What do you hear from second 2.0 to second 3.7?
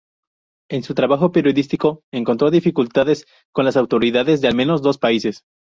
encontró dificultades con